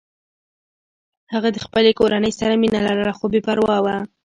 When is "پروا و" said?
3.47-3.87